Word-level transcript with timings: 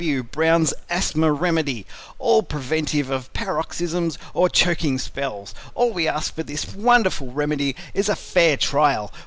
W. 0.01 0.23
Brown's 0.23 0.73
Asthma 0.89 1.31
Remedy 1.31 1.85
A 2.19 2.41
Preventive 2.41 3.11
of 3.11 3.31
Paroxysms 3.33 4.17
or 4.33 4.49
Choking 4.49 4.97
Spells. 4.97 5.53
All 5.75 5.93
we 5.93 6.07
ask 6.07 6.33
for 6.33 6.41
this 6.41 6.73
wonderful 6.73 7.31
remedy 7.31 7.75
is 7.93 8.09
a 8.09 8.15
fair 8.15 8.57
trial. 8.57 9.11